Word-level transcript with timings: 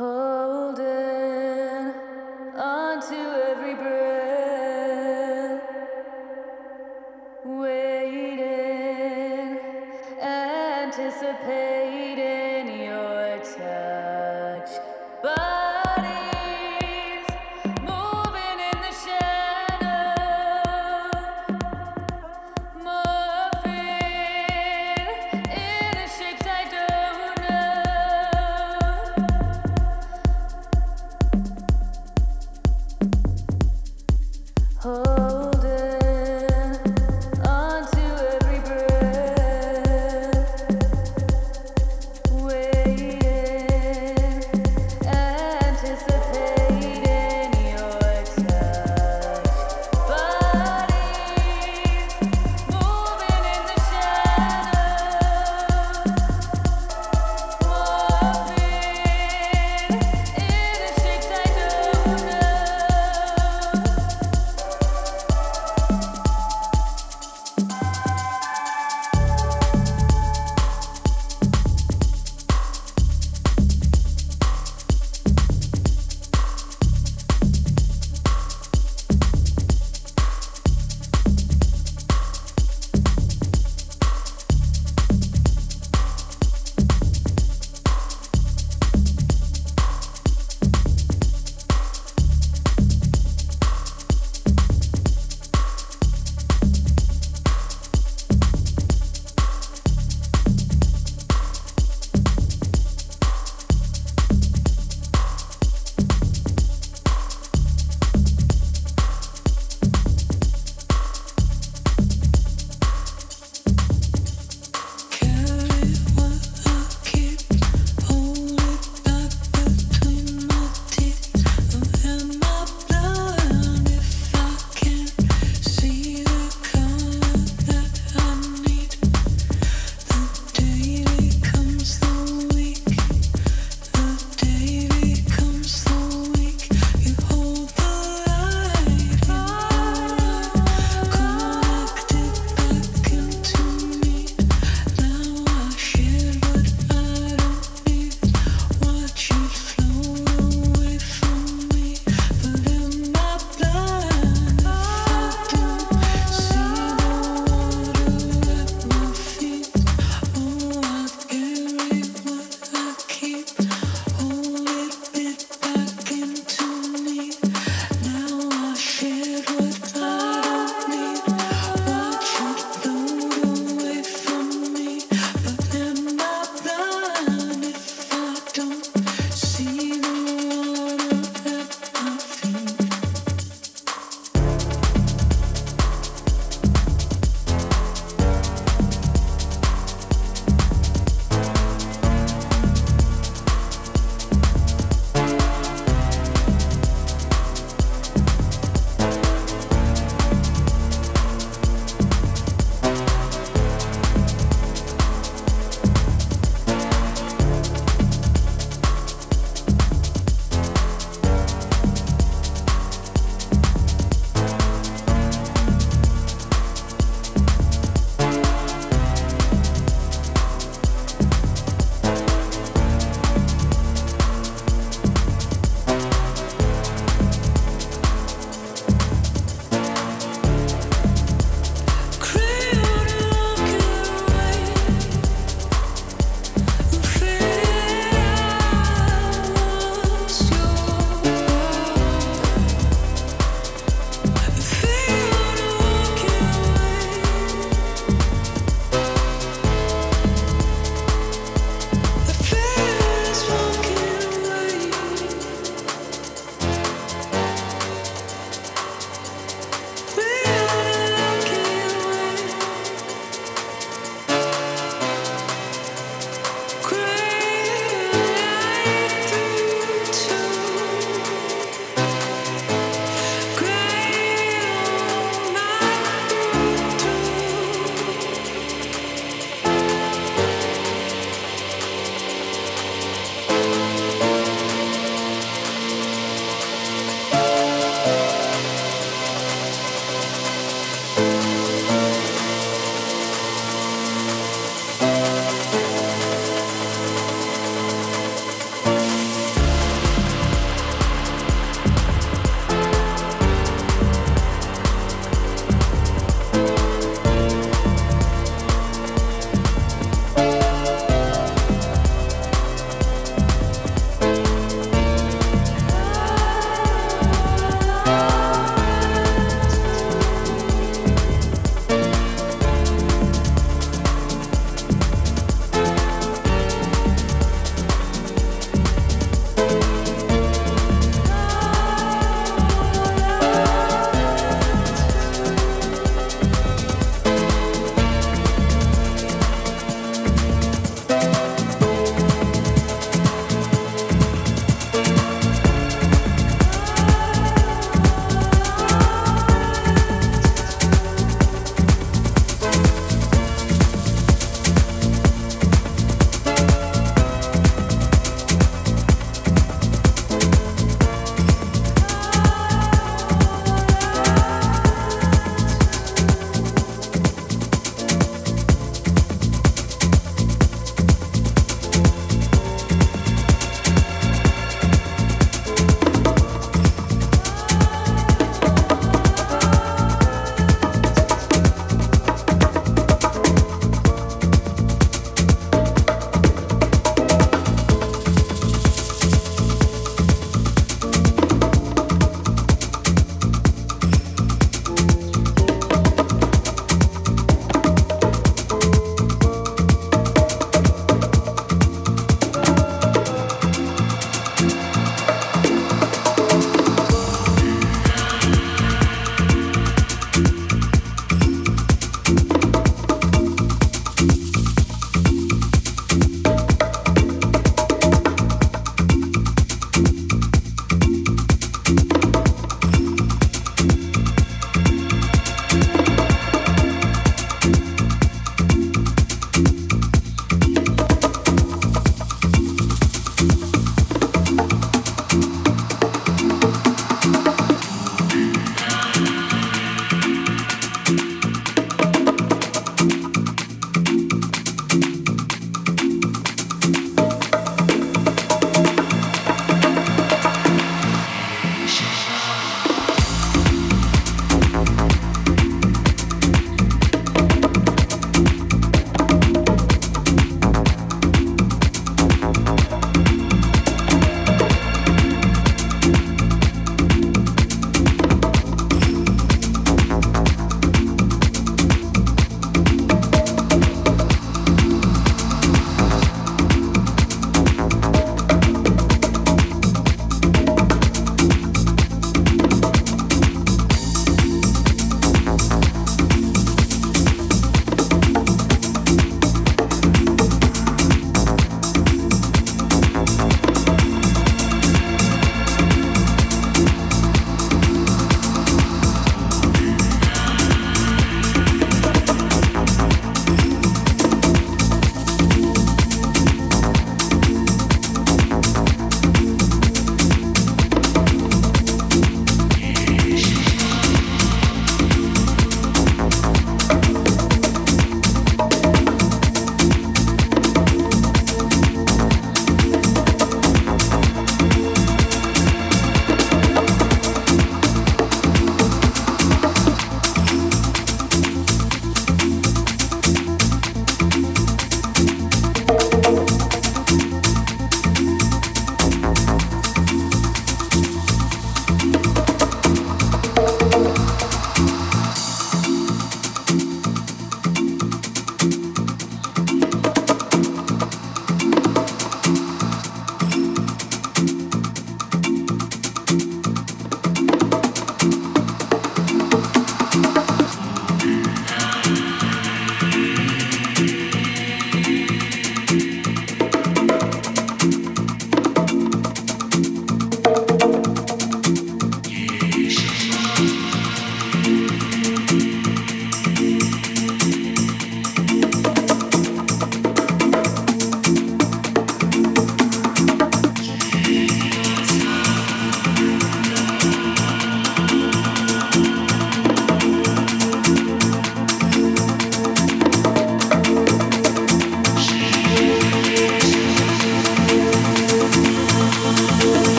Holding 0.00 0.86
on 0.86 0.99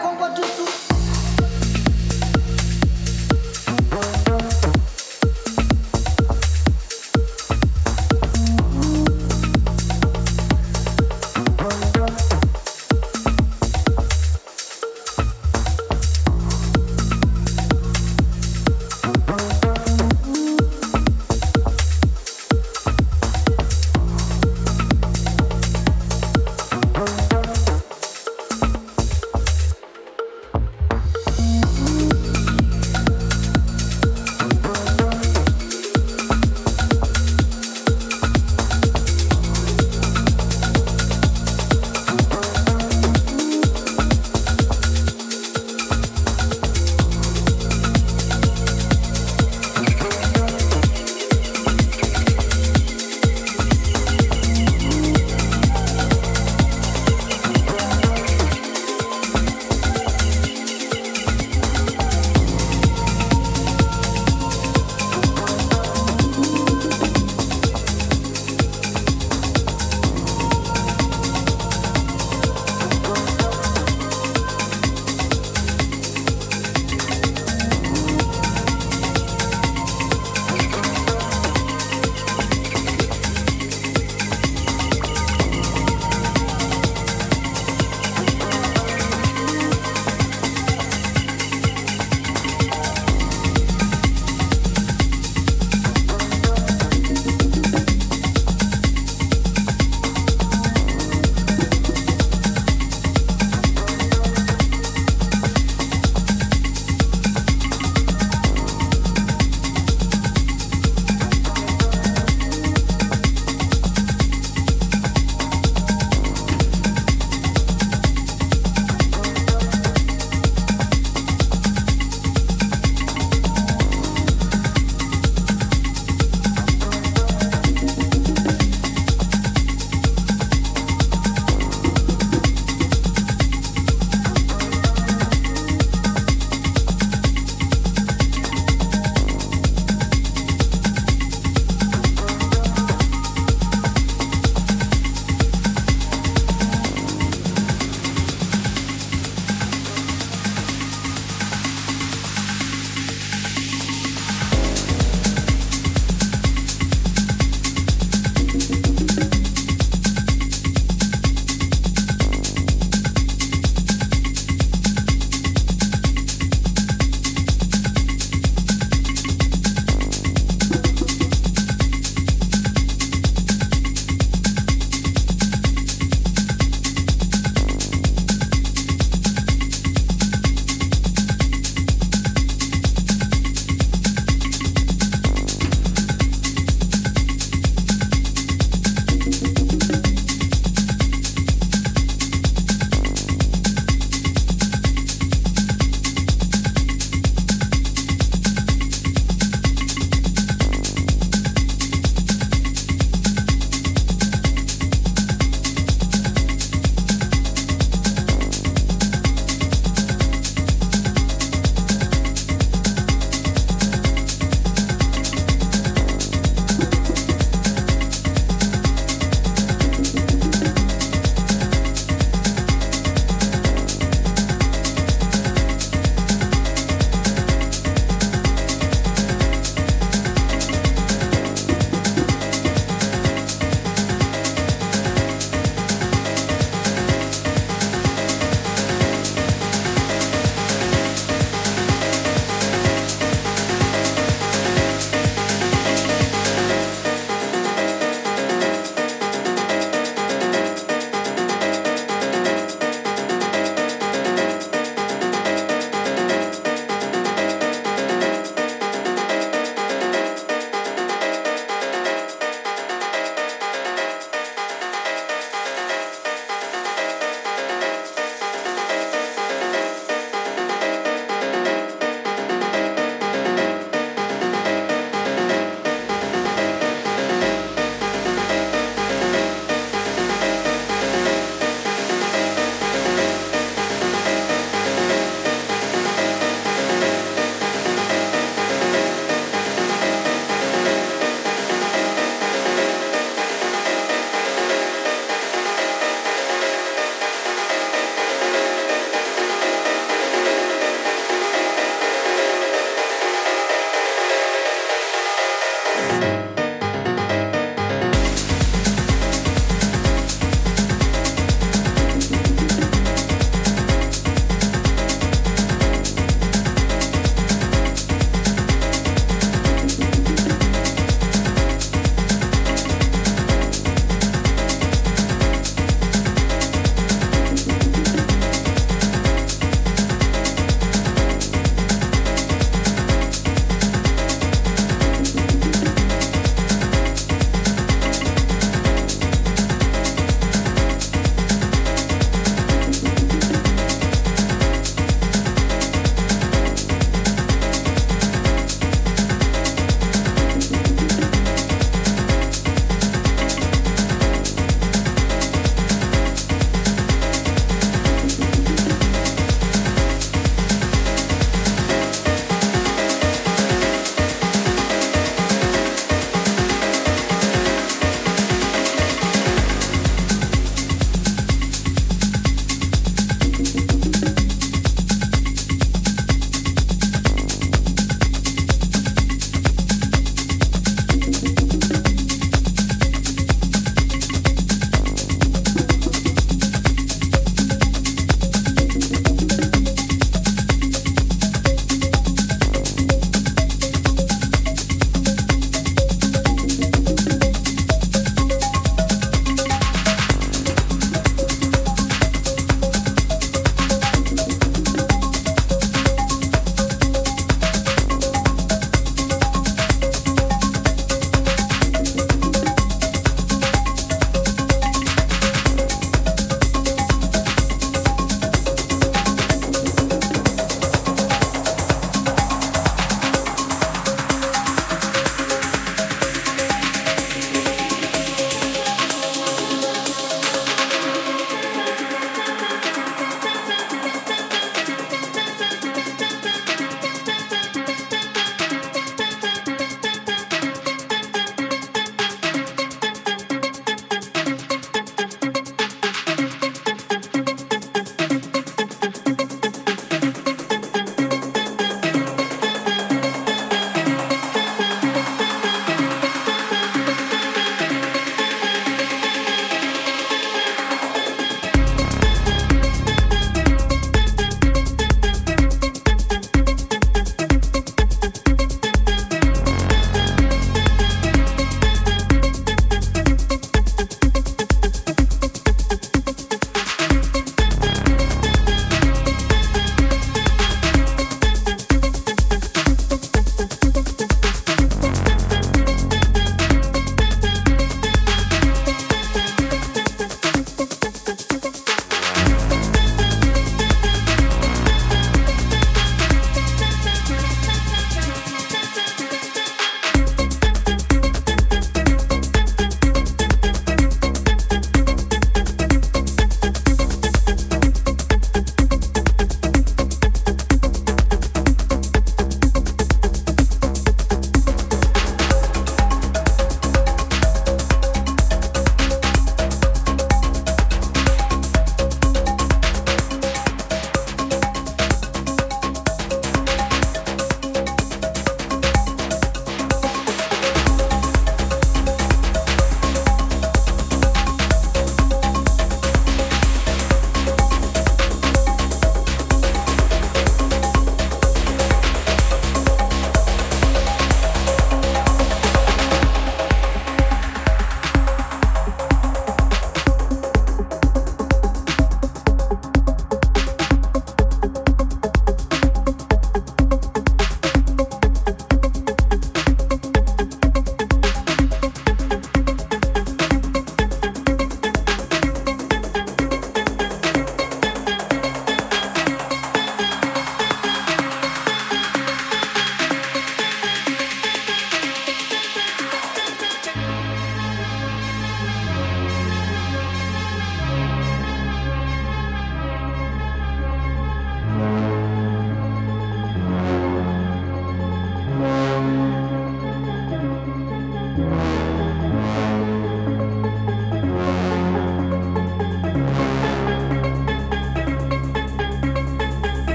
combo 0.00 0.28
do. 0.30 0.89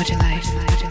What 0.00 0.08
you 0.08 0.16
like. 0.16 0.89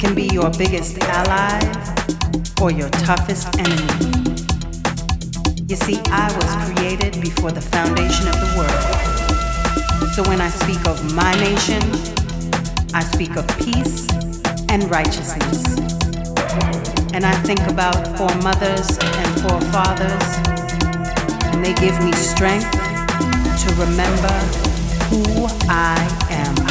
Can 0.00 0.14
be 0.14 0.28
your 0.32 0.48
biggest 0.56 0.98
ally 1.02 1.60
or 2.62 2.70
your 2.70 2.88
toughest 3.04 3.46
enemy. 3.58 4.32
You 5.68 5.76
see, 5.76 6.00
I 6.06 6.32
was 6.34 6.72
created 6.72 7.20
before 7.20 7.50
the 7.52 7.60
foundation 7.60 8.26
of 8.28 8.34
the 8.40 8.50
world. 8.56 10.12
So 10.14 10.22
when 10.26 10.40
I 10.40 10.48
speak 10.48 10.86
of 10.86 11.14
my 11.14 11.34
nation, 11.34 11.82
I 12.94 13.02
speak 13.02 13.36
of 13.36 13.46
peace 13.58 14.08
and 14.70 14.90
righteousness. 14.90 15.76
And 17.12 17.26
I 17.26 17.34
think 17.42 17.60
about 17.68 18.16
foremothers 18.16 18.96
and 19.02 19.40
forefathers, 19.42 20.26
and 21.52 21.62
they 21.62 21.74
give 21.74 22.02
me 22.02 22.12
strength 22.12 22.72
to 22.72 23.68
remember 23.76 24.32
who 25.10 25.46
I 25.68 25.98
am. 26.30 26.69